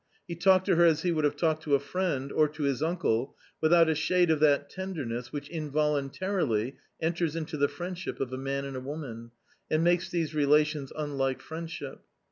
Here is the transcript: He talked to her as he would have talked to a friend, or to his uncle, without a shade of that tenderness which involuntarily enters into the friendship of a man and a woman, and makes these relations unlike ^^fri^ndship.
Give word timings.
He 0.27 0.33
talked 0.33 0.65
to 0.65 0.77
her 0.77 0.85
as 0.85 1.03
he 1.03 1.11
would 1.11 1.25
have 1.25 1.35
talked 1.35 1.61
to 1.61 1.75
a 1.75 1.79
friend, 1.79 2.31
or 2.31 2.47
to 2.47 2.63
his 2.63 2.81
uncle, 2.81 3.35
without 3.61 3.87
a 3.87 3.93
shade 3.93 4.31
of 4.31 4.39
that 4.39 4.67
tenderness 4.67 5.31
which 5.31 5.47
involuntarily 5.47 6.77
enters 6.99 7.35
into 7.35 7.55
the 7.55 7.67
friendship 7.67 8.19
of 8.19 8.33
a 8.33 8.37
man 8.39 8.65
and 8.65 8.75
a 8.75 8.79
woman, 8.81 9.29
and 9.69 9.83
makes 9.83 10.09
these 10.09 10.33
relations 10.33 10.91
unlike 10.95 11.39
^^fri^ndship. 11.39 11.99